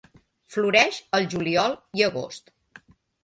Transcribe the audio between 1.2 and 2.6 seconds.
juliol i agost.